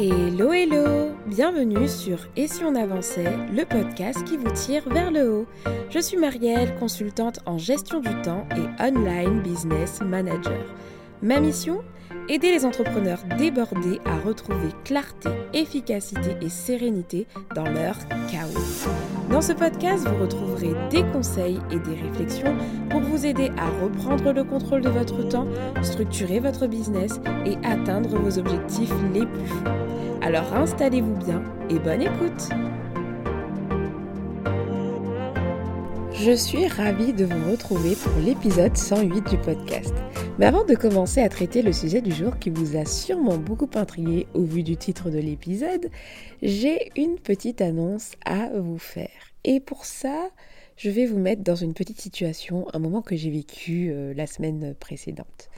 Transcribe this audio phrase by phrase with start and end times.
[0.00, 5.28] Hello hello Bienvenue sur Et si on avançait, le podcast qui vous tire vers le
[5.28, 5.46] haut.
[5.90, 10.64] Je suis Marielle, consultante en gestion du temps et online business manager.
[11.20, 11.82] Ma mission
[12.30, 17.96] Aider les entrepreneurs débordés à retrouver clarté, efficacité et sérénité dans leur
[18.30, 18.86] chaos.
[19.30, 22.54] Dans ce podcast, vous retrouverez des conseils et des réflexions
[22.90, 25.48] pour vous aider à reprendre le contrôle de votre temps,
[25.82, 29.64] structurer votre business et atteindre vos objectifs les plus fous.
[30.20, 32.50] Alors installez-vous bien et bonne écoute
[36.20, 39.94] Je suis ravie de vous retrouver pour l'épisode 108 du podcast.
[40.38, 43.70] Mais avant de commencer à traiter le sujet du jour qui vous a sûrement beaucoup
[43.76, 45.88] intrigué au vu du titre de l'épisode,
[46.42, 49.08] j'ai une petite annonce à vous faire.
[49.44, 50.30] Et pour ça,
[50.76, 54.26] je vais vous mettre dans une petite situation, un moment que j'ai vécu euh, la
[54.26, 55.50] semaine précédente.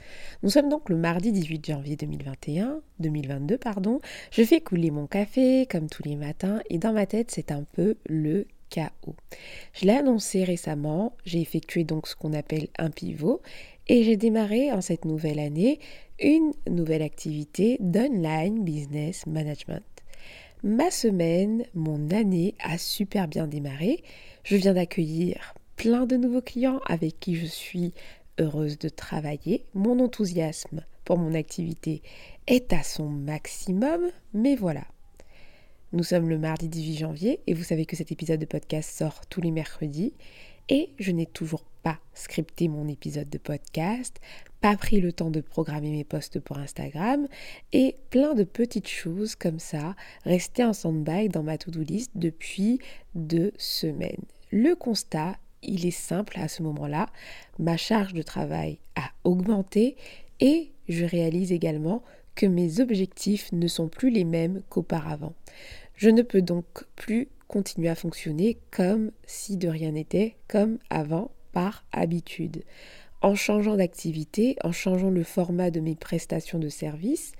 [0.43, 3.99] Nous sommes donc le mardi 18 janvier 2021, 2022 pardon.
[4.29, 7.63] Je fais couler mon café comme tous les matins et dans ma tête c'est un
[7.73, 8.45] peu le
[9.73, 13.41] je l'ai annoncé récemment, j'ai effectué donc ce qu'on appelle un pivot
[13.87, 15.79] et j'ai démarré en cette nouvelle année
[16.19, 19.83] une nouvelle activité d'online business management.
[20.63, 24.03] Ma semaine, mon année a super bien démarré.
[24.43, 27.93] Je viens d'accueillir plein de nouveaux clients avec qui je suis
[28.39, 29.65] heureuse de travailler.
[29.73, 32.03] Mon enthousiasme pour mon activité
[32.45, 34.01] est à son maximum,
[34.33, 34.83] mais voilà,
[35.93, 39.25] nous sommes le mardi 18 janvier et vous savez que cet épisode de podcast sort
[39.27, 40.13] tous les mercredis
[40.69, 44.21] et je n'ai toujours pas scripté mon épisode de podcast,
[44.61, 47.27] pas pris le temps de programmer mes posts pour Instagram
[47.73, 52.79] et plein de petites choses comme ça restées en stand-by dans ma to-do list depuis
[53.13, 54.23] deux semaines.
[54.49, 57.07] Le constat, il est simple à ce moment-là,
[57.59, 59.97] ma charge de travail a augmenté
[60.39, 62.01] et je réalise également
[62.35, 65.33] que mes objectifs ne sont plus les mêmes qu'auparavant.
[66.01, 71.29] Je ne peux donc plus continuer à fonctionner comme si de rien n'était, comme avant,
[71.51, 72.63] par habitude.
[73.21, 77.33] En changeant d'activité, en changeant le format de mes prestations de services,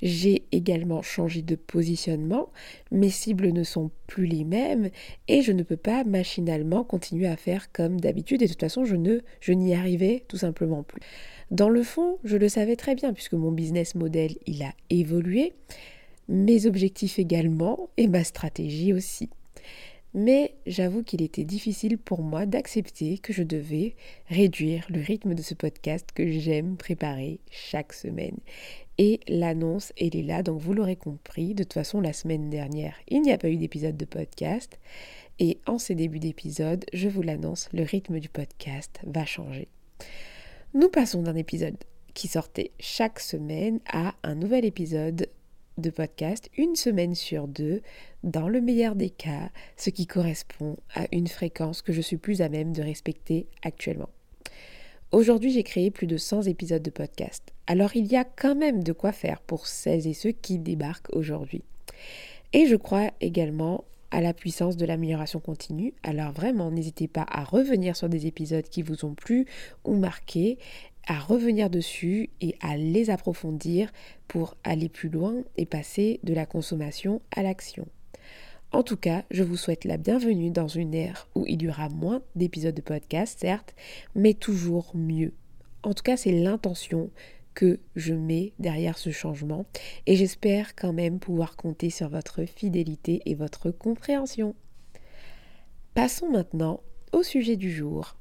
[0.00, 2.50] j'ai également changé de positionnement,
[2.92, 4.90] mes cibles ne sont plus les mêmes
[5.26, 8.84] et je ne peux pas machinalement continuer à faire comme d'habitude et de toute façon
[8.84, 11.00] je ne je n'y arrivais tout simplement plus.
[11.50, 15.52] Dans le fond, je le savais très bien puisque mon business model, il a évolué
[16.28, 19.30] mes objectifs également et ma stratégie aussi.
[20.14, 23.96] Mais j'avoue qu'il était difficile pour moi d'accepter que je devais
[24.28, 28.36] réduire le rythme de ce podcast que j'aime préparer chaque semaine.
[28.96, 31.54] Et l'annonce, elle est là, donc vous l'aurez compris.
[31.54, 34.78] De toute façon, la semaine dernière, il n'y a pas eu d'épisode de podcast.
[35.40, 39.66] Et en ces débuts d'épisode, je vous l'annonce, le rythme du podcast va changer.
[40.74, 41.76] Nous passons d'un épisode
[42.14, 45.26] qui sortait chaque semaine à un nouvel épisode
[45.78, 47.82] de podcast une semaine sur deux,
[48.22, 52.42] dans le meilleur des cas, ce qui correspond à une fréquence que je suis plus
[52.42, 54.08] à même de respecter actuellement.
[55.12, 57.52] Aujourd'hui, j'ai créé plus de 100 épisodes de podcast.
[57.66, 61.14] Alors il y a quand même de quoi faire pour celles et ceux qui débarquent
[61.14, 61.62] aujourd'hui.
[62.52, 65.92] Et je crois également à la puissance de l'amélioration continue.
[66.04, 69.46] Alors vraiment, n'hésitez pas à revenir sur des épisodes qui vous ont plu
[69.84, 70.58] ou marqué
[71.06, 73.92] à revenir dessus et à les approfondir
[74.28, 77.86] pour aller plus loin et passer de la consommation à l'action.
[78.72, 81.88] En tout cas, je vous souhaite la bienvenue dans une ère où il y aura
[81.88, 83.74] moins d'épisodes de podcast, certes,
[84.16, 85.32] mais toujours mieux.
[85.84, 87.10] En tout cas, c'est l'intention
[87.54, 89.64] que je mets derrière ce changement
[90.06, 94.56] et j'espère quand même pouvoir compter sur votre fidélité et votre compréhension.
[95.94, 96.80] Passons maintenant
[97.12, 98.16] au sujet du jour.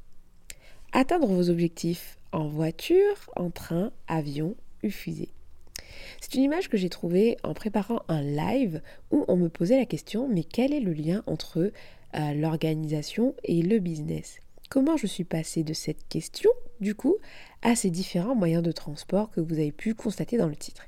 [0.92, 5.30] Atteindre vos objectifs en voiture, en train, avion ou fusée.
[6.20, 9.86] C'est une image que j'ai trouvée en préparant un live où on me posait la
[9.86, 11.72] question mais quel est le lien entre
[12.16, 14.40] euh, l'organisation et le business?
[14.70, 16.50] Comment je suis passée de cette question,
[16.82, 17.18] du coup,
[17.62, 20.88] à ces différents moyens de transport que vous avez pu constater dans le titre?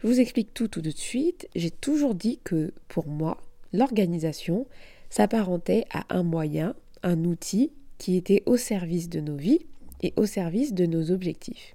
[0.00, 1.48] Je vous explique tout tout de suite.
[1.54, 3.36] J'ai toujours dit que pour moi,
[3.72, 4.66] l'organisation
[5.10, 9.66] s'apparentait à un moyen, un outil qui était au service de nos vies
[10.02, 11.74] et au service de nos objectifs.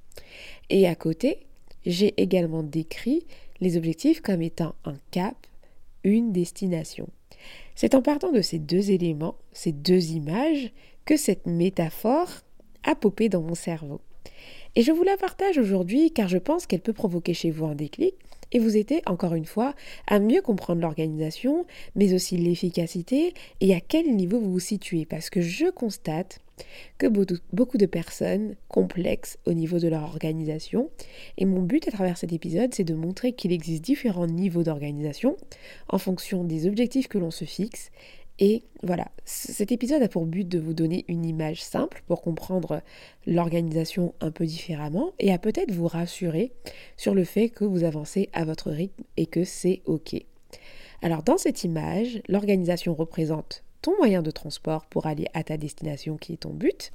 [0.69, 1.47] Et à côté,
[1.85, 3.25] j'ai également décrit
[3.59, 5.35] les objectifs comme étant un cap,
[6.03, 7.07] une destination.
[7.75, 10.71] C'est en partant de ces deux éléments, ces deux images,
[11.05, 12.29] que cette métaphore
[12.83, 14.01] a popé dans mon cerveau.
[14.75, 17.75] Et je vous la partage aujourd'hui car je pense qu'elle peut provoquer chez vous un
[17.75, 18.15] déclic
[18.51, 19.73] et vous aidez encore une fois
[20.07, 21.65] à mieux comprendre l'organisation,
[21.95, 25.05] mais aussi l'efficacité et à quel niveau vous vous situez.
[25.05, 26.39] Parce que je constate
[26.97, 27.07] que
[27.53, 30.89] beaucoup de personnes complexes au niveau de leur organisation.
[31.37, 35.37] Et mon but à travers cet épisode, c'est de montrer qu'il existe différents niveaux d'organisation
[35.89, 37.91] en fonction des objectifs que l'on se fixe.
[38.39, 42.81] Et voilà, cet épisode a pour but de vous donner une image simple pour comprendre
[43.25, 46.51] l'organisation un peu différemment et à peut-être vous rassurer
[46.97, 50.15] sur le fait que vous avancez à votre rythme et que c'est OK.
[51.01, 56.17] Alors dans cette image, l'organisation représente ton moyen de transport pour aller à ta destination
[56.17, 56.91] qui est ton but.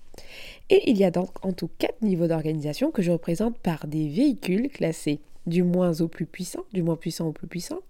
[0.70, 4.08] Et il y a donc en tout quatre niveaux d'organisation que je représente par des
[4.08, 7.80] véhicules classés du moins au plus puissant, du moins puissant au plus puissant.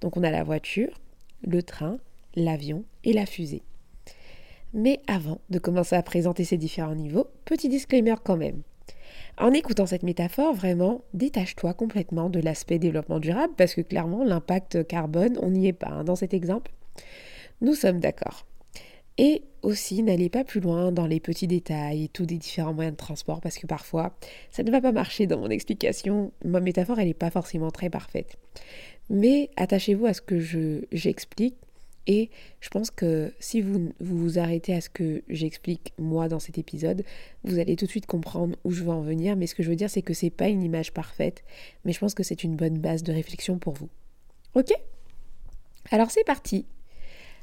[0.00, 1.00] Donc on a la voiture,
[1.46, 1.98] le train,
[2.36, 3.62] l'avion et la fusée.
[4.74, 8.62] Mais avant de commencer à présenter ces différents niveaux, petit disclaimer quand même.
[9.38, 14.86] En écoutant cette métaphore, vraiment, détache-toi complètement de l'aspect développement durable parce que clairement, l'impact
[14.86, 16.72] carbone, on n'y est pas hein, dans cet exemple.
[17.60, 18.46] Nous sommes d'accord.
[19.18, 22.98] Et aussi, n'allez pas plus loin dans les petits détails tous des différents moyens de
[22.98, 24.14] transport parce que parfois,
[24.50, 26.32] ça ne va pas marcher dans mon explication.
[26.44, 28.36] Ma métaphore, elle n'est pas forcément très parfaite.
[29.08, 31.56] Mais attachez-vous à ce que je, j'explique
[32.06, 32.30] et
[32.60, 37.04] je pense que si vous, vous arrêtez à ce que j'explique moi dans cet épisode,
[37.44, 39.36] vous allez tout de suite comprendre où je veux en venir.
[39.36, 41.42] Mais ce que je veux dire, c'est que c'est pas une image parfaite,
[41.84, 43.88] mais je pense que c'est une bonne base de réflexion pour vous.
[44.54, 44.72] Ok?
[45.90, 46.66] Alors c'est parti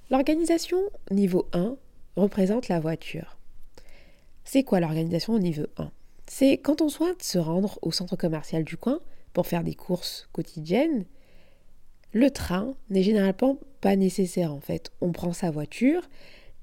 [0.10, 0.77] L'organisation
[1.12, 1.75] niveau 1
[2.16, 3.38] représente la voiture.
[4.44, 5.92] C'est quoi l'organisation au niveau 1
[6.27, 9.00] C'est quand on souhaite se rendre au centre commercial du coin
[9.33, 11.06] pour faire des courses quotidiennes,
[12.13, 14.92] le train n'est généralement pas nécessaire en fait.
[15.01, 16.10] On prend sa voiture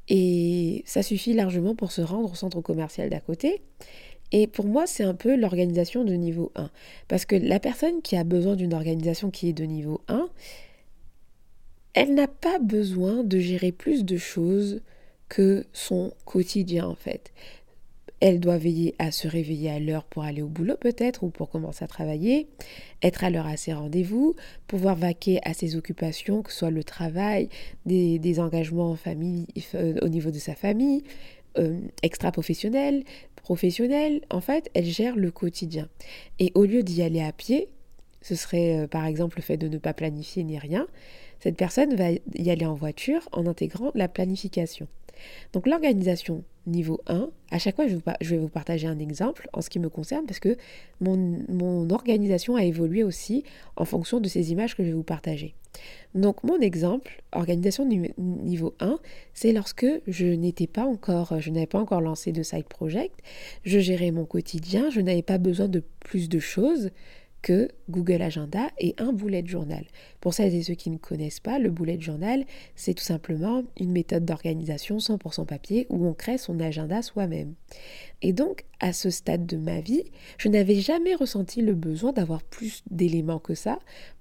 [0.08, 3.62] et ça suffit largement pour se rendre au centre commercial d'à côté.
[4.32, 6.70] Et pour moi, c'est un peu l'organisation de niveau 1.
[7.08, 10.28] Parce que la personne qui a besoin d'une organisation qui est de niveau 1,
[11.94, 14.82] elle n'a pas besoin de gérer plus de choses
[15.28, 17.32] que son quotidien en fait.
[18.20, 21.48] Elle doit veiller à se réveiller à l'heure pour aller au boulot peut-être ou pour
[21.48, 22.48] commencer à travailler,
[23.02, 24.34] être à l'heure à ses rendez-vous,
[24.66, 27.48] pouvoir vaquer à ses occupations, que ce soit le travail,
[27.86, 31.02] des, engagements en euh, au niveau de sa famille,
[31.58, 33.04] euh, extra-professionnel,
[33.36, 34.20] professionnel.
[34.30, 35.88] En fait, elle gère le quotidien.
[36.38, 37.68] Et au lieu d'y aller à pied,
[38.22, 40.86] ce serait euh, par exemple le fait de ne pas planifier ni rien,
[41.40, 44.86] cette personne va y aller en voiture en intégrant la planification.
[45.52, 49.70] Donc l'organisation niveau 1, à chaque fois je vais vous partager un exemple en ce
[49.70, 50.56] qui me concerne parce que
[51.00, 53.44] mon, organisation a évolué aussi
[53.76, 55.54] en fonction de ces images que je vais vous partager.
[56.14, 58.98] Donc mon exemple, organisation niveau 1,
[59.34, 63.20] c'est lorsque je n'étais pas encore, je n'avais pas encore lancé de side project,
[63.64, 66.90] je gérais mon quotidien, je n'avais pas besoin de plus de choses,
[67.42, 69.84] que Google Agenda est un bullet journal.
[70.20, 72.44] Pour celles et ceux qui ne connaissent pas, le bullet journal,
[72.76, 77.54] c'est tout simplement une méthode d'organisation 100% papier où on crée son agenda soi-même.
[78.22, 80.04] Et donc, à ce stade de ma vie,
[80.38, 83.78] je n'avais jamais ressenti le besoin d'avoir plus d'éléments que ça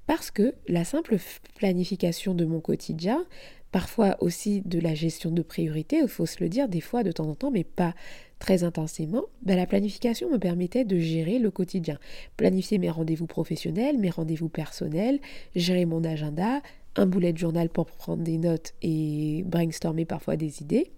[0.08, 1.18] parce que la simple
[1.56, 3.26] planification de mon quotidien,
[3.72, 7.12] parfois aussi de la gestion de priorité, il faut se le dire des fois de
[7.12, 7.94] temps en temps, mais pas
[8.40, 12.00] très intensément, ben, la planification me permettait de gérer le quotidien.
[12.38, 15.20] Planifier mes rendez-vous professionnels, mes rendez-vous personnels,
[15.56, 16.62] gérer mon agenda,
[16.96, 20.92] un boulet de journal pour prendre des notes et brainstormer parfois des idées.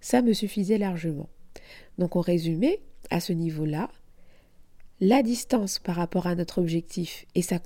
[0.00, 1.28] Ça me suffisait largement.
[1.98, 2.80] Donc en résumé,
[3.10, 3.90] à ce niveau-là,
[5.00, 7.58] la distance par rapport à notre objectif et sa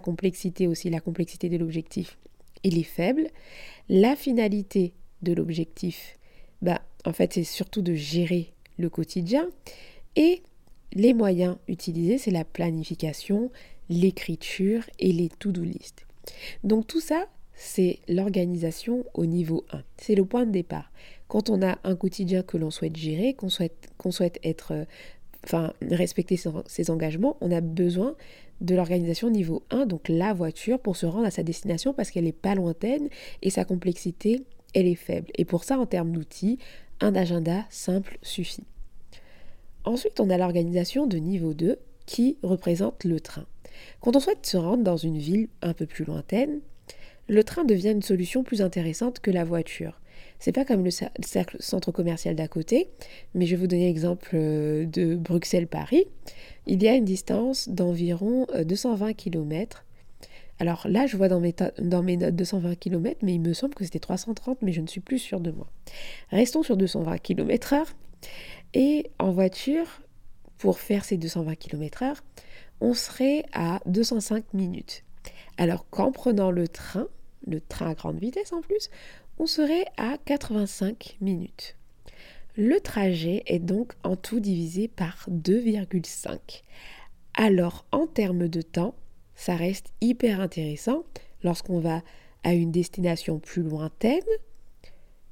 [0.00, 2.18] complexité aussi, la complexité de l'objectif,
[2.64, 3.28] il est faible.
[3.88, 6.18] La finalité de l'objectif,
[6.62, 9.48] bah, en fait, c'est surtout de gérer le quotidien.
[10.16, 10.42] Et
[10.92, 13.50] les moyens utilisés, c'est la planification,
[13.88, 16.06] l'écriture et les to-do list.
[16.64, 19.82] Donc tout ça, c'est l'organisation au niveau 1.
[19.96, 20.90] C'est le point de départ.
[21.26, 24.84] Quand on a un quotidien que l'on souhaite gérer, qu'on souhaite, qu'on souhaite être, euh,
[25.48, 28.14] enfin, respecter ses, engagements, on a besoin
[28.60, 32.24] de l'organisation niveau 1, donc la voiture, pour se rendre à sa destination parce qu'elle
[32.24, 33.08] n'est pas lointaine
[33.42, 34.42] et sa complexité,
[34.74, 35.28] elle est faible.
[35.36, 36.58] Et pour ça, en termes d'outils,
[37.00, 38.64] un agenda simple suffit.
[39.84, 43.46] Ensuite, on a l'organisation de niveau 2 qui représente le train.
[44.00, 46.60] Quand on souhaite se rendre dans une ville un peu plus lointaine,
[47.28, 50.00] le train devient une solution plus intéressante que la voiture.
[50.38, 52.88] C'est pas comme le centre commercial d'à côté,
[53.34, 56.04] mais je vais vous donner l'exemple euh, de Bruxelles-Paris.
[56.66, 59.84] Il y a une distance d'environ 220 euh, km
[60.60, 63.74] alors là, je vois dans mes, dans mes notes 220 km, mais il me semble
[63.74, 65.68] que c'était 330, mais je ne suis plus sûre de moi.
[66.30, 67.86] Restons sur 220 km/h.
[68.74, 69.86] Et en voiture,
[70.58, 72.16] pour faire ces 220 km/h,
[72.80, 75.04] on serait à 205 minutes.
[75.56, 77.06] Alors qu'en prenant le train,
[77.46, 78.90] le train à grande vitesse en plus,
[79.38, 81.76] on serait à 85 minutes.
[82.56, 86.62] Le trajet est donc en tout divisé par 2,5.
[87.34, 88.94] Alors en termes de temps,
[89.36, 91.04] ça reste hyper intéressant
[91.44, 92.02] lorsqu'on va
[92.42, 94.20] à une destination plus lointaine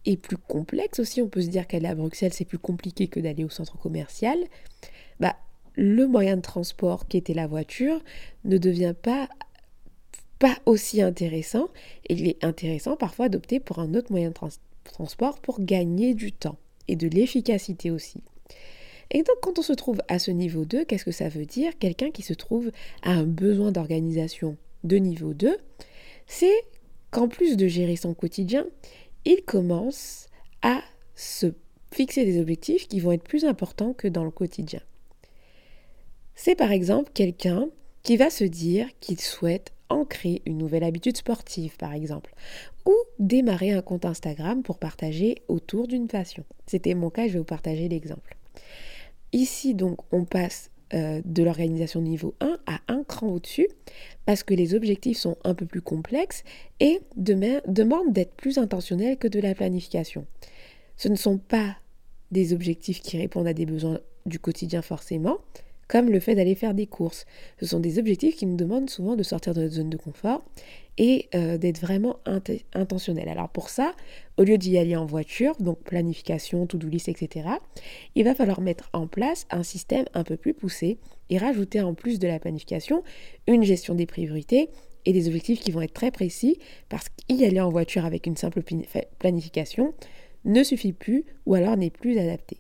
[0.04, 1.20] et plus complexe aussi.
[1.20, 4.38] On peut se dire qu'aller à Bruxelles, c'est plus compliqué que d'aller au centre commercial.
[5.18, 5.36] Bah,
[5.74, 8.00] le moyen de transport qui était la voiture
[8.44, 9.28] ne devient pas
[10.38, 11.68] pas aussi intéressant.
[12.08, 14.34] Et il est intéressant parfois d'opter pour un autre moyen de
[14.84, 18.22] transport pour gagner du temps et de l'efficacité aussi.
[19.10, 21.78] Et donc quand on se trouve à ce niveau 2, qu'est-ce que ça veut dire?
[21.78, 22.70] Quelqu'un qui se trouve
[23.02, 25.56] à un besoin d'organisation de niveau 2,
[26.26, 26.64] c'est
[27.10, 28.66] qu'en plus de gérer son quotidien,
[29.24, 30.28] il commence
[30.62, 30.82] à
[31.14, 31.52] se
[31.92, 34.80] fixer des objectifs qui vont être plus importants que dans le quotidien.
[36.34, 37.68] C'est par exemple quelqu'un
[38.06, 42.32] qui va se dire qu'il souhaite ancrer une nouvelle habitude sportive, par exemple,
[42.84, 46.44] ou démarrer un compte Instagram pour partager autour d'une passion.
[46.68, 48.36] C'était mon cas, je vais vous partager l'exemple.
[49.32, 53.66] Ici, donc, on passe euh, de l'organisation niveau 1 à un cran au-dessus,
[54.24, 56.44] parce que les objectifs sont un peu plus complexes
[56.78, 60.26] et demandent d'être plus intentionnels que de la planification.
[60.96, 61.76] Ce ne sont pas
[62.30, 65.38] des objectifs qui répondent à des besoins du quotidien forcément,
[65.88, 67.26] comme le fait d'aller faire des courses.
[67.60, 70.44] Ce sont des objectifs qui nous demandent souvent de sortir de notre zone de confort
[70.98, 72.18] et euh, d'être vraiment
[72.74, 73.28] intentionnel.
[73.28, 73.94] Alors pour ça,
[74.38, 77.48] au lieu d'y aller en voiture, donc planification, to-do list, etc.,
[78.14, 81.94] il va falloir mettre en place un système un peu plus poussé et rajouter en
[81.94, 83.02] plus de la planification
[83.46, 84.70] une gestion des priorités
[85.04, 88.36] et des objectifs qui vont être très précis parce qu'y aller en voiture avec une
[88.36, 88.62] simple
[89.18, 89.94] planification
[90.44, 92.58] ne suffit plus ou alors n'est plus adapté.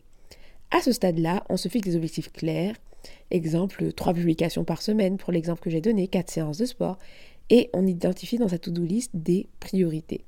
[0.70, 2.74] À ce stade-là, on se fixe des objectifs clairs
[3.30, 6.98] Exemple, trois publications par semaine pour l'exemple que j'ai donné, quatre séances de sport.
[7.50, 10.24] Et on identifie dans sa to-do list des priorités.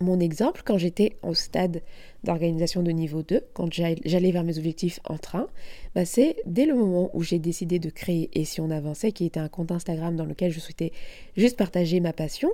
[0.00, 1.82] Mon exemple, quand j'étais au stade
[2.22, 5.48] d'organisation de niveau 2, quand j'allais vers mes objectifs en train,
[5.96, 9.26] bah, c'est dès le moment où j'ai décidé de créer Et si on avançait, qui
[9.26, 10.92] était un compte Instagram dans lequel je souhaitais
[11.36, 12.48] juste partager ma passion,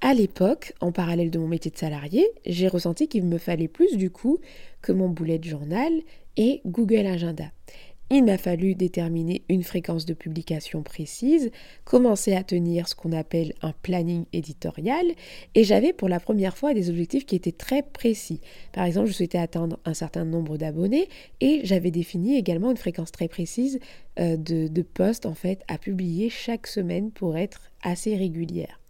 [0.00, 3.96] à l'époque, en parallèle de mon métier de salarié, j'ai ressenti qu'il me fallait plus
[3.96, 4.38] du coup
[4.82, 5.92] que mon boulet de journal
[6.36, 7.46] et Google Agenda.
[8.08, 11.50] Il m'a fallu déterminer une fréquence de publication précise,
[11.84, 15.06] commencer à tenir ce qu'on appelle un planning éditorial,
[15.56, 18.40] et j'avais pour la première fois des objectifs qui étaient très précis.
[18.72, 21.08] Par exemple, je souhaitais atteindre un certain nombre d'abonnés,
[21.40, 23.80] et j'avais défini également une fréquence très précise
[24.20, 24.84] euh, de, de
[25.24, 28.80] en fait à publier chaque semaine pour être assez régulière.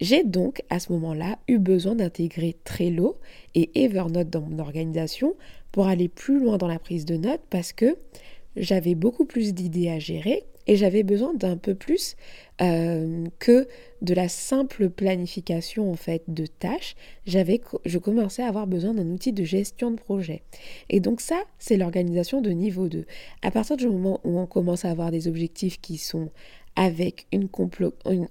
[0.00, 3.18] J'ai donc à ce moment-là eu besoin d'intégrer Trello
[3.54, 5.34] et Evernote dans mon organisation
[5.72, 7.96] pour aller plus loin dans la prise de notes parce que
[8.56, 12.16] j'avais beaucoup plus d'idées à gérer et j'avais besoin d'un peu plus
[12.60, 13.68] euh, que
[14.02, 16.96] de la simple planification en fait de tâches.
[17.24, 20.42] J'avais, je commençais à avoir besoin d'un outil de gestion de projet.
[20.90, 23.04] Et donc ça, c'est l'organisation de niveau 2.
[23.42, 26.30] À partir du moment où on commence à avoir des objectifs qui sont
[26.74, 27.48] avec une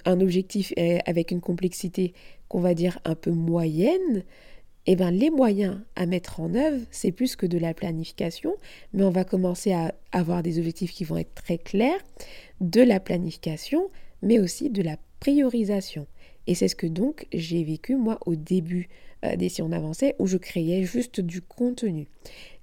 [0.05, 0.71] un objectif
[1.07, 2.13] avec une complexité
[2.47, 4.23] qu'on va dire un peu moyenne,
[4.87, 8.55] eh ben, les moyens à mettre en œuvre, c'est plus que de la planification,
[8.93, 11.99] mais on va commencer à avoir des objectifs qui vont être très clairs,
[12.61, 13.89] de la planification,
[14.21, 16.07] mais aussi de la priorisation.
[16.47, 18.89] Et c'est ce que donc j'ai vécu moi au début
[19.23, 22.07] euh, des Si on avançait, où je créais juste du contenu.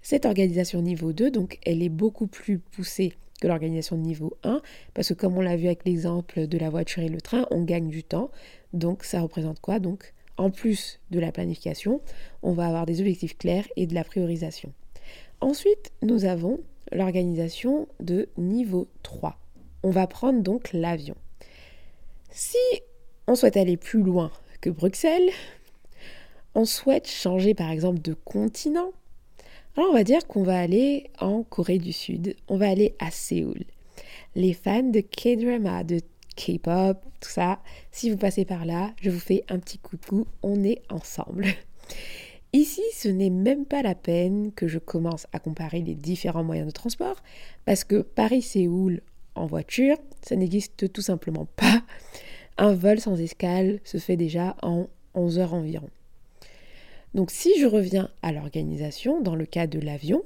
[0.00, 4.62] Cette organisation niveau 2, donc, elle est beaucoup plus poussée que l'organisation de niveau 1,
[4.95, 7.64] parce que comme on l'a vu avec l'exemple de la voiture et le train, on
[7.64, 8.31] gagne du temps.
[8.73, 10.12] Donc ça représente quoi Donc?
[10.36, 12.00] En plus de la planification,
[12.42, 14.72] on va avoir des objectifs clairs et de la priorisation.
[15.40, 16.60] Ensuite, nous avons
[16.92, 19.38] l'organisation de niveau 3.
[19.82, 21.16] On va prendre donc l'avion.
[22.30, 22.58] Si
[23.26, 25.30] on souhaite aller plus loin que Bruxelles,
[26.54, 28.92] on souhaite changer par exemple de continent,
[29.76, 33.10] alors on va dire qu'on va aller en Corée du Sud, on va aller à
[33.10, 33.64] Séoul.
[34.34, 36.00] Les fans de K-drama, de
[36.34, 37.60] K-pop, tout ça.
[37.90, 41.46] Si vous passez par là, je vous fais un petit coucou, on est ensemble.
[42.52, 46.66] Ici, ce n'est même pas la peine que je commence à comparer les différents moyens
[46.66, 47.16] de transport,
[47.64, 49.00] parce que Paris-Séoul
[49.34, 51.82] en voiture, ça n'existe tout simplement pas.
[52.58, 55.88] Un vol sans escale se fait déjà en 11 heures environ.
[57.14, 60.22] Donc si je reviens à l'organisation, dans le cas de l'avion,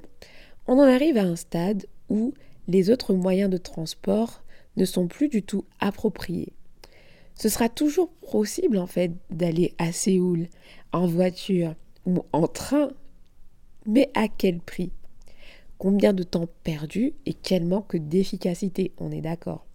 [0.67, 2.35] on en arrive à un stade où
[2.69, 4.43] les autres moyens de transport
[4.77, 6.53] ne sont plus du tout appropriés.
[7.35, 10.49] Ce sera toujours possible en fait d'aller à Séoul
[10.93, 11.75] en voiture
[12.07, 12.91] ou en train,
[13.87, 14.91] mais à quel prix?
[15.79, 19.67] Combien de temps perdu et quel manque d'efficacité, on est d'accord?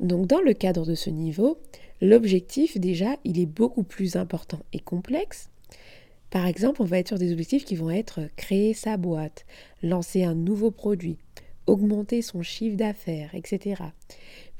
[0.00, 1.58] Donc dans le cadre de ce niveau,
[2.02, 5.48] l'objectif déjà, il est beaucoup plus important et complexe.
[6.30, 9.46] Par exemple, on va être sur des objectifs qui vont être créer sa boîte,
[9.82, 11.16] lancer un nouveau produit,
[11.66, 13.82] augmenter son chiffre d'affaires, etc.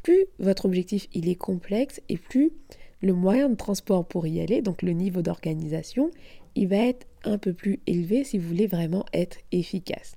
[0.03, 2.53] Plus votre objectif il est complexe et plus
[3.01, 6.11] le moyen de transport pour y aller, donc le niveau d'organisation,
[6.55, 10.17] il va être un peu plus élevé si vous voulez vraiment être efficace.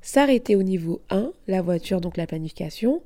[0.00, 3.02] S'arrêter au niveau 1, la voiture, donc la planification,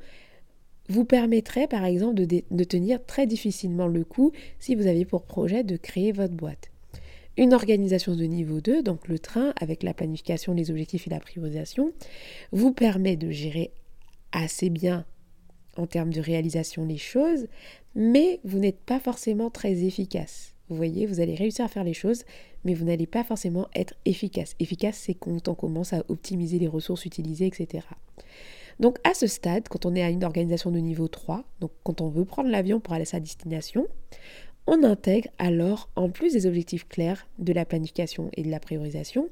[0.89, 5.23] vous permettrait par exemple de, de, tenir très difficilement le coup si vous avez pour
[5.23, 6.71] projet de créer votre boîte.
[7.39, 11.21] Une organisation de niveau 2, donc le train avec la planification, les objectifs et la
[11.21, 11.93] priorisation,
[12.51, 13.71] vous permet de gérer
[14.33, 15.07] assez bien
[15.77, 17.47] en termes de réalisation les choses,
[17.95, 20.57] mais vous n'êtes pas forcément très efficace.
[20.69, 22.25] Vous voyez, vous allez réussir à faire les choses,
[22.65, 24.57] mais vous n'allez pas forcément être efficace.
[24.59, 27.87] Efficace, c'est quand on commence à optimiser les ressources utilisées, etc.
[28.81, 32.01] Donc à ce stade, quand on est à une organisation de niveau 3, donc quand
[32.01, 33.87] on veut prendre l'avion pour aller à sa destination,
[34.69, 39.31] on intègre alors, en plus des objectifs clairs de la planification et de la priorisation,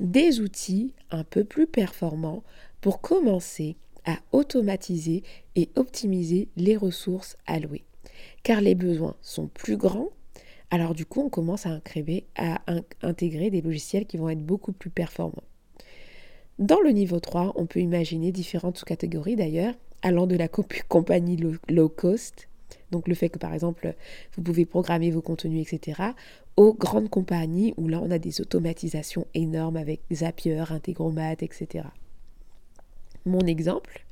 [0.00, 2.42] des outils un peu plus performants
[2.80, 5.22] pour commencer à automatiser
[5.54, 7.84] et optimiser les ressources allouées.
[8.42, 10.08] Car les besoins sont plus grands,
[10.72, 11.80] alors du coup on commence à,
[12.36, 12.60] à
[13.02, 15.44] intégrer des logiciels qui vont être beaucoup plus performants.
[16.58, 21.88] Dans le niveau 3, on peut imaginer différentes sous-catégories d'ailleurs, allant de la compagnie low
[21.88, 22.48] cost,
[22.94, 23.94] donc le fait que par exemple
[24.34, 26.00] vous pouvez programmer vos contenus, etc.,
[26.56, 31.84] aux grandes compagnies où là on a des automatisations énormes avec Zapier, Integromat, etc
[33.26, 34.04] mon exemple.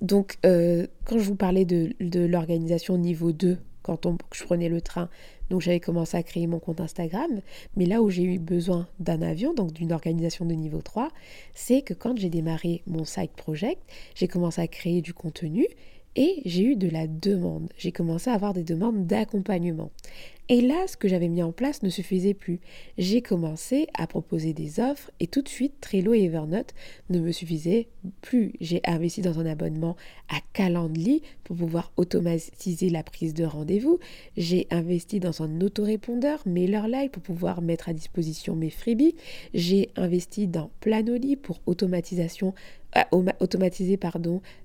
[0.00, 1.94] Donc, euh, quand je vous parlais de,
[2.26, 5.08] l'organisation niveau 2, quand on, je prenais le train,
[5.50, 7.40] donc j'avais commencé à créer mon compte Instagram.
[7.76, 11.10] Mais là où j'ai eu besoin d'un avion, donc d'une organisation de niveau 3,
[11.54, 13.80] c'est que quand j'ai démarré mon side project,
[14.14, 15.66] j'ai commencé à créer du contenu
[16.16, 17.68] et j'ai eu de la demande.
[17.76, 19.90] J'ai commencé à avoir des demandes d'accompagnement.
[20.52, 22.60] Et là, ce que j'avais mis en place ne suffisait plus.
[22.98, 26.74] J'ai commencé à proposer des offres et tout de suite, Trello et Evernote
[27.08, 27.88] ne me suffisaient
[28.20, 28.52] plus.
[28.60, 29.96] J'ai investi dans un abonnement
[30.28, 33.98] à Calendly pour pouvoir automatiser la prise de rendez-vous.
[34.36, 39.16] J'ai investi dans un autorépondeur MailerLite pour pouvoir mettre à disposition mes freebies.
[39.54, 43.98] J'ai investi dans Planoly pour euh, automatiser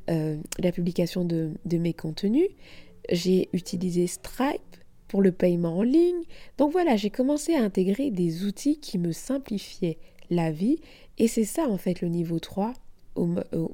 [0.09, 2.49] euh, la publication de mes contenus.
[3.09, 4.59] J'ai utilisé Stripe
[5.07, 6.23] pour le paiement en ligne.
[6.57, 9.97] Donc voilà, j'ai commencé à intégrer des outils qui me simplifiaient
[10.29, 10.79] la vie.
[11.17, 12.73] Et c'est ça en fait le niveau 3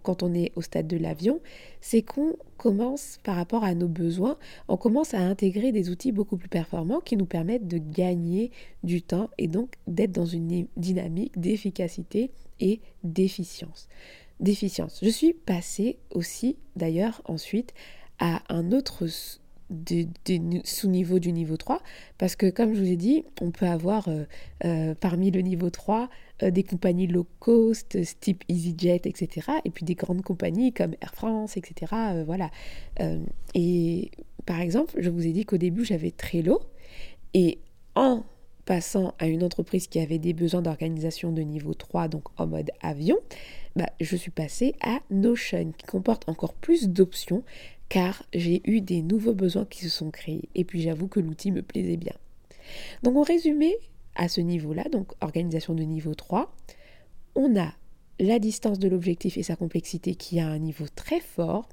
[0.03, 1.41] quand on est au stade de l'avion,
[1.81, 6.37] c'est qu'on commence par rapport à nos besoins, on commence à intégrer des outils beaucoup
[6.37, 8.51] plus performants qui nous permettent de gagner
[8.83, 13.87] du temps et donc d'être dans une dynamique d'efficacité et d'efficience.
[14.39, 14.99] D'efficience.
[15.03, 17.73] Je suis passée aussi d'ailleurs ensuite
[18.19, 19.07] à un autre
[19.73, 20.07] des,
[20.63, 21.81] sous-niveaux du niveau 3,
[22.17, 24.23] parce que comme je vous ai dit, on peut avoir euh,
[24.65, 26.09] euh, parmi le niveau 3
[26.43, 31.13] euh, des compagnies low cost, type EasyJet, etc., et puis des grandes compagnies comme Air
[31.15, 31.91] France, etc.
[32.25, 32.49] voilà.
[33.53, 34.11] et
[34.45, 36.61] par exemple, je vous ai dit qu'au début, j'avais Trello,
[37.33, 37.59] et
[37.95, 38.23] en
[38.65, 42.71] passant à une entreprise qui avait des besoins d'organisation de niveau 3, donc en mode
[42.81, 43.17] avion,
[43.75, 47.43] bah, je suis passée à Notion, qui comporte encore plus d'options
[47.89, 50.49] car j'ai eu des nouveaux besoins qui se sont créés.
[50.55, 52.15] Et puis j'avoue que l'outil me plaisait bien.
[53.03, 53.75] Donc en résumé,
[54.15, 56.55] à ce niveau-là, donc organisation de niveau 3,
[57.35, 57.73] on a
[58.19, 61.67] la distance de l'objectif et sa complexité qui a un niveau très fort,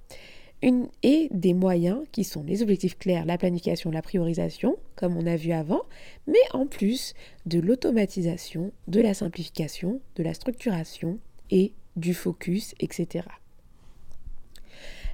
[1.03, 5.37] et des moyens qui sont les objectifs clairs, la planification, la priorisation, comme on a
[5.37, 5.83] vu avant,
[6.27, 7.15] mais en plus
[7.47, 11.19] de l'automatisation, de la simplification, de la structuration
[11.51, 13.27] et du focus, etc.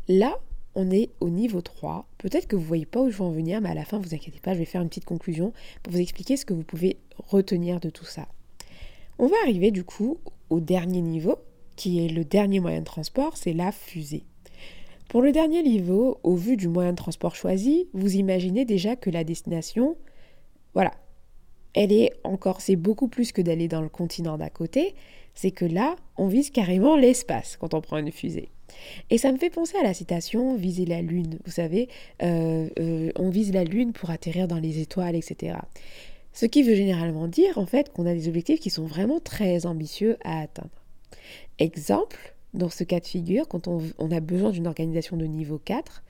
[0.08, 0.38] Là,
[0.76, 2.06] on est au niveau 3.
[2.18, 3.98] Peut-être que vous ne voyez pas où je veux en venir, mais à la fin,
[3.98, 6.62] vous inquiétez pas, je vais faire une petite conclusion pour vous expliquer ce que vous
[6.62, 8.28] pouvez retenir de tout ça.
[9.18, 10.18] On va arriver du coup
[10.50, 11.38] au dernier niveau,
[11.74, 14.24] qui est le dernier moyen de transport, c'est la fusée.
[15.08, 19.08] Pour le dernier niveau, au vu du moyen de transport choisi, vous imaginez déjà que
[19.08, 19.96] la destination,
[20.74, 20.92] voilà,
[21.72, 24.94] elle est encore, c'est beaucoup plus que d'aller dans le continent d'à côté,
[25.34, 28.50] c'est que là, on vise carrément l'espace quand on prend une fusée.
[29.10, 31.38] Et ça me fait penser à la citation viser la lune.
[31.44, 31.88] Vous savez,
[32.22, 35.58] euh, euh, on vise la lune pour atterrir dans les étoiles, etc.
[36.32, 39.66] Ce qui veut généralement dire en fait qu'on a des objectifs qui sont vraiment très
[39.66, 40.70] ambitieux à atteindre.
[41.58, 45.58] Exemple, dans ce cas de figure, quand on, on a besoin d'une organisation de niveau
[45.58, 46.02] 4,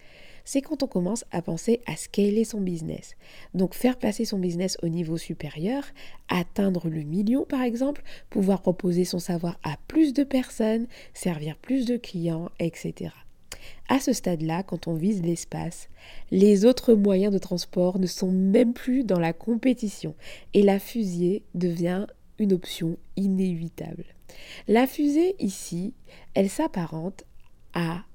[0.46, 3.16] c'est quand on commence à penser à scaler son business.
[3.52, 5.84] Donc faire passer son business au niveau supérieur,
[6.28, 11.84] atteindre le million par exemple, pouvoir proposer son savoir à plus de personnes, servir plus
[11.84, 13.10] de clients, etc.
[13.88, 15.88] À ce stade-là, quand on vise l'espace,
[16.30, 20.14] les autres moyens de transport ne sont même plus dans la compétition
[20.54, 22.06] et la fusée devient
[22.38, 24.04] une option inévitable.
[24.68, 25.94] La fusée ici,
[26.34, 27.24] elle s'apparente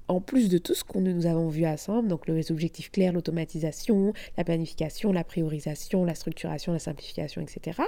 [0.08, 4.12] en plus de tout ce que nous avons vu ensemble, donc les objectifs clairs, l'automatisation,
[4.36, 7.82] la planification, la priorisation, la structuration, la simplification, etc.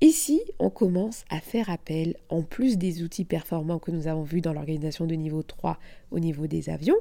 [0.00, 4.42] Ici, on commence à faire appel, en plus des outils performants que nous avons vus
[4.42, 5.78] dans l'organisation de niveau 3
[6.10, 6.98] au niveau des avions,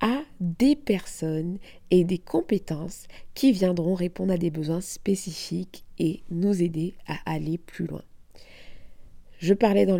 [0.00, 1.58] à des personnes
[1.90, 7.58] et des compétences qui viendront répondre à des besoins spécifiques et nous aider à aller
[7.58, 8.02] plus loin.
[9.38, 9.98] Je parlais dans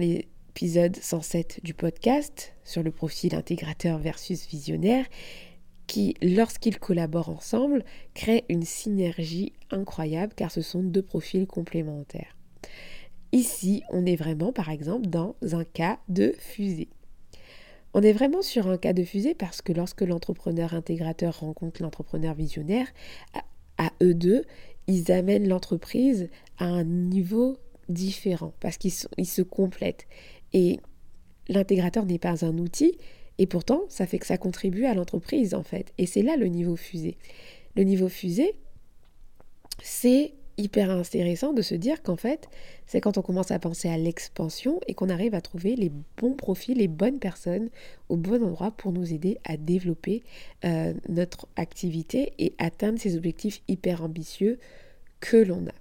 [0.58, 5.06] l'épisode 107 du podcast sur le profil intégrateur versus visionnaire
[5.86, 12.36] qui, lorsqu'ils collaborent ensemble, créent une synergie incroyable car ce sont deux profils complémentaires.
[13.30, 16.88] Ici, on est vraiment, par exemple, dans un cas de fusée.
[17.94, 22.34] On est vraiment sur un cas de fusée parce que lorsque l'entrepreneur intégrateur rencontre l'entrepreneur
[22.34, 22.88] visionnaire,
[23.76, 24.42] à, eux deux,
[24.88, 30.08] ils amènent l'entreprise à un niveau différent parce qu'ils se complètent.
[30.52, 30.80] Et
[31.48, 32.98] l'intégrateur n'est pas un outil,
[33.38, 35.92] et pourtant, ça fait que ça contribue à l'entreprise, en fait.
[35.96, 37.16] Et c'est là le niveau fusée.
[37.76, 38.54] Le niveau fusée,
[39.82, 42.48] c'est hyper intéressant de se dire qu'en fait,
[42.86, 46.34] c'est quand on commence à penser à l'expansion et qu'on arrive à trouver les bons
[46.34, 47.70] profils, les bonnes personnes
[48.08, 50.24] au bon endroit pour nous aider à développer
[50.64, 54.58] euh, notre activité et atteindre ces objectifs hyper ambitieux
[55.20, 55.74] que l'on a.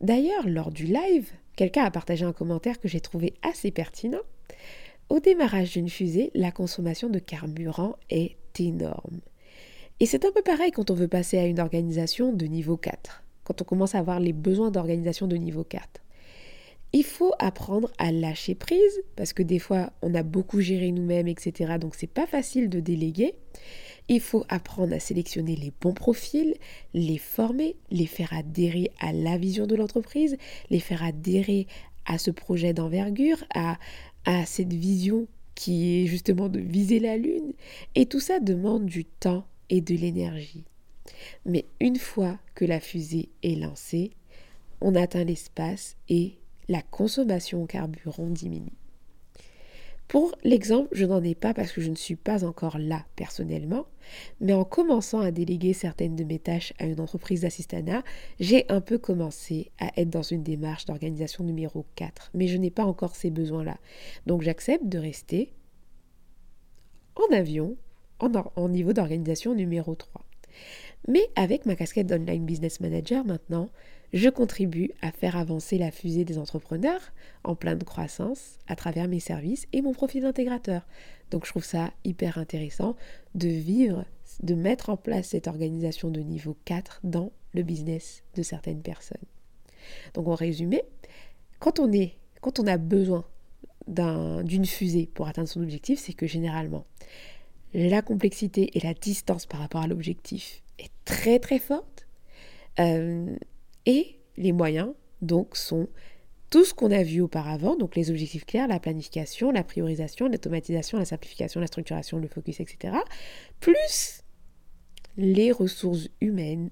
[0.00, 4.20] D'ailleurs, lors du live, quelqu'un a partagé un commentaire que j'ai trouvé assez pertinent.
[5.08, 9.20] Au démarrage d'une fusée, la consommation de carburant est énorme.
[9.98, 13.22] Et c'est un peu pareil quand on veut passer à une organisation de niveau 4,
[13.44, 16.02] quand on commence à avoir les besoins d'organisation de niveau 4.
[16.96, 21.28] Il faut apprendre à lâcher prise, parce que des fois on a beaucoup géré nous-mêmes,
[21.28, 21.74] etc.
[21.78, 23.34] Donc c'est pas facile de déléguer.
[24.08, 26.54] Il faut apprendre à sélectionner les bons profils,
[26.94, 30.38] les former, les faire adhérer à la vision de l'entreprise,
[30.70, 31.66] les faire adhérer
[32.06, 33.76] à ce projet d'envergure, à,
[34.46, 37.52] cette vision qui est justement de viser la Lune.
[37.94, 40.64] Et tout ça demande du temps et de l'énergie.
[41.44, 44.12] Mais une fois que la fusée est lancée,
[44.80, 48.72] on atteint l'espace et la consommation en carburant diminue.
[50.08, 53.86] Pour l'exemple, je n'en ai pas parce que je ne suis pas encore là personnellement,
[54.40, 58.04] mais en commençant à déléguer certaines de mes tâches à une entreprise d'assistanat,
[58.38, 62.70] j'ai un peu commencé à être dans une démarche d'organisation numéro 4, mais je n'ai
[62.70, 63.78] pas encore ces besoins-là.
[64.26, 65.52] Donc j'accepte de rester
[67.16, 67.76] en avion
[68.20, 70.24] en, en niveau d'organisation numéro 3.
[71.08, 73.70] Mais avec ma casquette d'online business manager maintenant,
[74.12, 77.12] je contribue à faire avancer la fusée des entrepreneurs
[77.44, 80.86] en pleine croissance à travers mes services et mon profil d'intégrateur.
[81.30, 82.96] Donc je trouve ça hyper intéressant
[83.34, 84.04] de vivre,
[84.42, 89.24] de mettre en place cette organisation de niveau 4 dans le business de certaines personnes.
[90.14, 90.82] Donc en résumé,
[91.58, 93.24] quand on, est, quand on a besoin
[93.88, 96.86] d'une fusée pour atteindre son objectif, c'est que généralement,
[97.72, 102.06] la complexité et la distance par rapport à l'objectif est très très forte.
[102.80, 103.36] Euh,
[103.86, 105.88] et les moyens, donc, sont
[106.50, 110.98] tout ce qu'on a vu auparavant, donc les objectifs clairs, la planification, la priorisation, l'automatisation,
[110.98, 112.96] la simplification, la structuration, le focus, etc.
[113.60, 114.22] Plus
[115.16, 116.70] les ressources humaines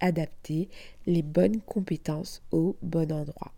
[0.00, 0.68] adaptées,
[1.06, 3.52] les bonnes compétences au bon endroit.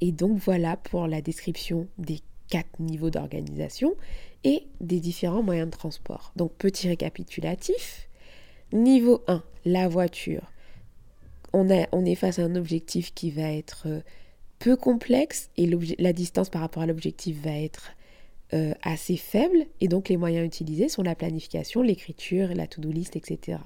[0.00, 3.94] Et donc voilà pour la description des quatre niveaux d'organisation
[4.42, 6.32] et des différents moyens de transport.
[6.34, 8.08] Donc petit récapitulatif.
[8.72, 10.50] Niveau 1, la voiture
[11.52, 14.00] on, est face à un objectif qui va être euh,
[14.58, 17.92] peu complexe et la distance par rapport à l'objectif va être
[18.52, 23.16] euh, assez faible et donc les moyens utilisés sont la planification, l'écriture, la to-do list,
[23.16, 23.58] etc.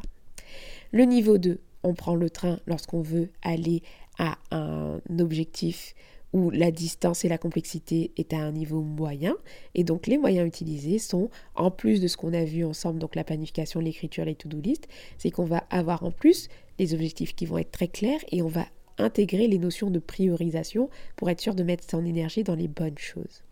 [0.93, 3.83] Le niveau 2, on prend le train lorsqu'on veut aller
[4.19, 5.95] à un objectif
[6.35, 9.37] où la distance et la complexité est à un niveau moyen.
[9.75, 13.15] Et donc les moyens utilisés sont, en plus de ce qu'on a vu ensemble, donc
[13.15, 17.47] la planification, l'écriture, les to-do list, c'est qu'on va avoir en plus les objectifs qui
[17.47, 18.67] vont être très clairs et on va
[18.99, 22.99] intégrer les notions de priorisation pour être sûr de mettre son énergie dans les bonnes
[22.99, 23.43] choses.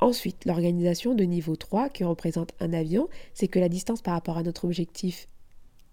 [0.00, 4.36] Ensuite, l'organisation de niveau 3 qui représente un avion, c'est que la distance par rapport
[4.36, 5.28] à notre objectif,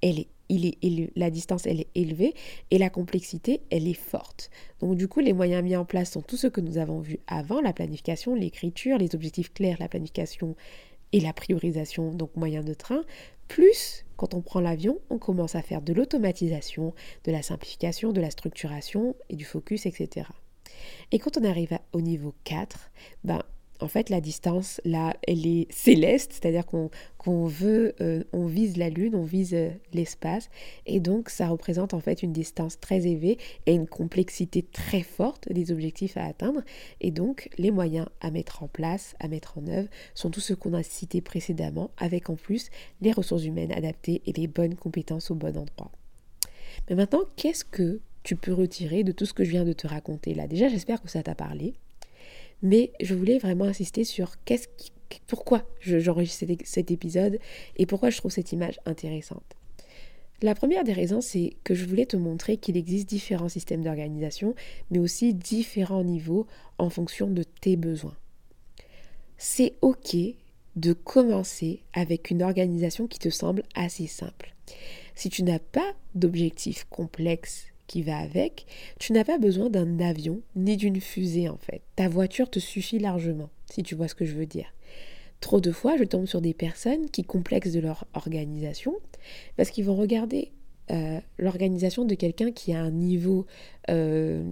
[0.02, 2.34] elle est il est la distance elle est élevée
[2.72, 4.50] et la complexité elle est forte.
[4.80, 7.20] Donc du coup les moyens mis en place sont tous ceux que nous avons vus
[7.28, 10.56] avant, la planification, l'écriture, les objectifs clairs, la planification
[11.12, 13.04] et la priorisation, donc moyen de train,
[13.48, 16.94] plus quand on prend l'avion, on commence à faire de l'automatisation,
[17.24, 20.28] de la simplification, de la structuration et du focus, etc.
[21.12, 22.92] Et quand on arrive au niveau 4,
[23.24, 23.42] ben,
[23.80, 28.90] en fait, la distance, là, elle est céleste, c'est-à-dire qu'on veut, euh, on vise la
[28.90, 30.50] Lune, on vise euh, l'espace,
[30.86, 35.52] et donc ça représente en fait une distance très élevée et une complexité très forte
[35.52, 36.62] des objectifs à atteindre,
[37.00, 40.56] et donc les moyens à mettre en place, à mettre en œuvre, sont tous ceux
[40.56, 42.70] qu'on a cités précédemment, avec en plus
[43.02, 45.92] les ressources humaines adaptées et les bonnes compétences au bon endroit.
[46.90, 49.88] Mais maintenant, qu'est-ce que tu peux retirer de tout ce que je viens de te
[49.88, 50.48] raconter là?
[50.48, 51.76] Déjà, j'espère que ça t'a parlé.
[52.62, 54.68] Mais je voulais vraiment insister sur qu'est-ce
[55.28, 57.40] pourquoi j'enregistre cet épisode
[57.78, 59.56] et pourquoi je trouve cette image intéressante.
[60.42, 64.56] La première des raisons, c'est que je voulais te montrer qu'il existe différents systèmes d'organisation,
[64.90, 68.16] mais aussi différents niveaux en fonction de tes besoins.
[69.38, 70.16] C'est OK
[70.76, 74.56] de commencer avec une organisation qui te semble assez simple.
[75.16, 78.66] Si tu n'as pas d'objectif complexe qui va avec,
[79.00, 81.82] tu n'as pas besoin d'un avion ni d'une fusée en fait.
[81.98, 84.74] Ta voiture te suffit largement, si tu vois ce que je veux dire.
[85.42, 88.96] Trop de fois, je tombe sur des personnes qui complexent de leur organisation
[89.58, 90.52] parce qu'ils vont regarder
[90.92, 93.46] euh, l'organisation de quelqu'un qui a un niveau,
[93.90, 94.44] euh,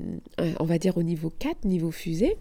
[0.59, 2.37] on va dire au niveau 4, niveau fusée,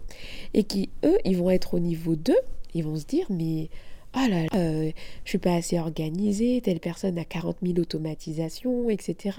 [0.53, 2.33] et qui, eux, ils vont être au niveau 2,
[2.73, 3.69] ils vont se dire, mais
[4.17, 4.91] oh là euh,
[5.23, 9.37] je suis pas assez organisée, telle personne a 40 000 automatisations, etc.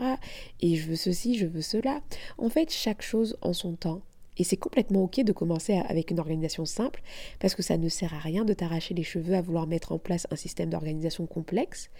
[0.61, 2.01] Et je veux ceci, je veux cela.
[2.39, 4.03] En fait, chaque chose en son temps.
[4.39, 7.03] Et c'est complètement ok de commencer avec une organisation simple,
[7.41, 9.99] parce que ça ne sert à rien de t'arracher les cheveux à vouloir mettre en
[9.99, 11.91] place un système d'organisation complexe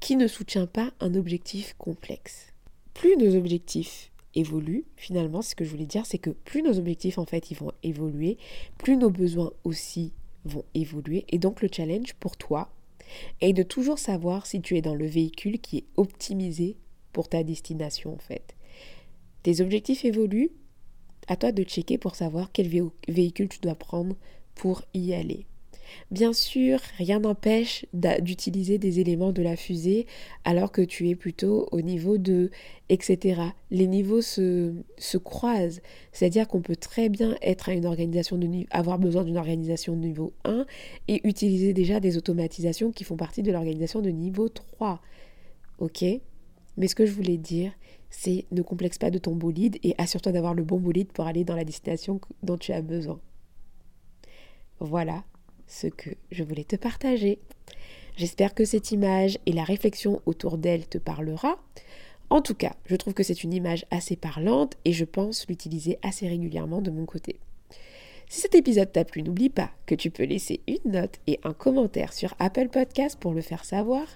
[0.00, 2.46] qui ne soutient pas un objectif complexe.
[2.94, 7.18] Plus nos objectifs évoluent, finalement, ce que je voulais dire, c'est que plus nos objectifs,
[7.18, 8.38] en fait, ils vont évoluer,
[8.78, 10.12] plus nos besoins aussi
[10.44, 11.24] vont évoluer.
[11.28, 12.70] Et donc le challenge pour toi
[13.40, 16.76] est de toujours savoir si tu es dans le véhicule qui est optimisé
[17.12, 18.54] pour ta destination en fait.
[19.42, 20.50] Tes objectifs évoluent,
[21.28, 22.68] à toi de checker pour savoir quel
[23.08, 24.16] véhicule tu dois prendre
[24.54, 25.46] pour y aller.
[26.10, 30.06] Bien sûr, rien n'empêche d'utiliser des éléments de la fusée
[30.44, 32.50] alors que tu es plutôt au niveau de
[32.88, 33.40] etc.
[33.70, 35.80] Les niveaux se, se croisent,
[36.12, 40.00] c'est-à-dire qu'on peut très bien être à une organisation de avoir besoin d'une organisation de
[40.00, 40.66] niveau 1
[41.08, 45.00] et utiliser déjà des automatisations qui font partie de l'organisation de niveau 3.
[45.78, 46.04] OK?
[46.76, 47.72] Mais ce que je voulais dire,
[48.10, 51.44] c'est ne complexe pas de ton bolide et assure-toi d'avoir le bon bolide pour aller
[51.44, 53.20] dans la destination dont tu as besoin.
[54.80, 55.24] Voilà,
[55.72, 57.38] ce que je voulais te partager.
[58.16, 61.58] J'espère que cette image et la réflexion autour d'elle te parlera.
[62.28, 65.98] En tout cas, je trouve que c'est une image assez parlante et je pense l'utiliser
[66.02, 67.36] assez régulièrement de mon côté.
[68.28, 71.52] Si cet épisode t'a plu, n'oublie pas que tu peux laisser une note et un
[71.52, 74.06] commentaire sur Apple Podcast pour le faire savoir.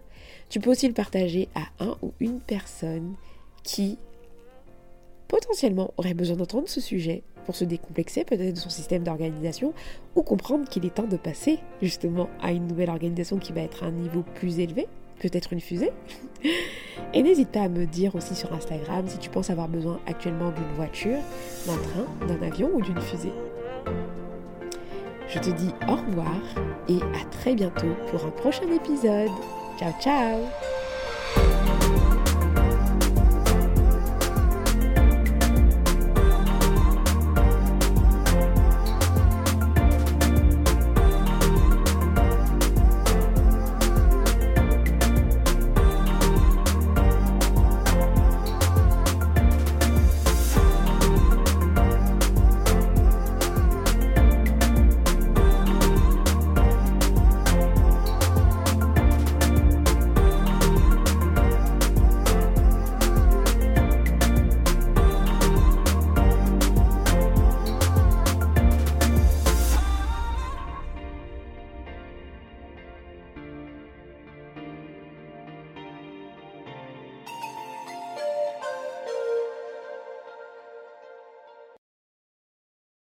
[0.49, 3.15] Tu peux aussi le partager à un ou une personne
[3.63, 3.99] qui
[5.29, 9.73] potentiellement aurait besoin d'entendre ce sujet pour se décomplexer peut-être de son système d'organisation
[10.15, 13.85] ou comprendre qu'il est temps de passer justement à une nouvelle organisation qui va être
[13.85, 14.89] à un niveau plus élevé,
[15.21, 15.93] peut-être une fusée.
[17.15, 20.51] Et n'hésite pas à me dire aussi sur Instagram si tu penses avoir besoin actuellement
[20.51, 21.19] d'une voiture,
[21.67, 23.33] d'un train, d'un avion ou d'une fusée.
[25.29, 26.41] Je te dis au revoir
[26.89, 29.31] et à très bientôt pour un prochain épisode.
[29.79, 30.66] Ciao ciao